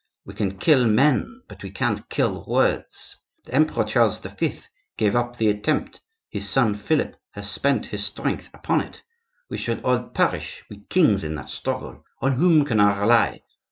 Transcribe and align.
"We 0.25 0.33
can 0.33 0.57
kill 0.57 0.87
men, 0.87 1.43
but 1.47 1.61
we 1.61 1.69
can't 1.69 2.09
kill 2.09 2.43
words! 2.47 3.17
The 3.43 3.53
Emperor 3.53 3.83
Charles 3.83 4.19
V. 4.19 4.59
gave 4.97 5.15
up 5.15 5.35
the 5.37 5.49
attempt; 5.49 6.01
his 6.27 6.49
son 6.49 6.73
Philip 6.73 7.17
has 7.33 7.47
spent 7.51 7.85
his 7.85 8.03
strength 8.03 8.49
upon 8.51 8.81
it; 8.81 9.03
we 9.47 9.57
shall 9.57 9.77
all 9.81 10.01
perish, 10.09 10.63
we 10.71 10.77
kings, 10.89 11.23
in 11.23 11.35
that 11.35 11.51
struggle. 11.51 12.03
On 12.19 12.31
whom 12.31 12.65
can 12.65 12.79
I 12.79 12.97
rely? 12.99 13.43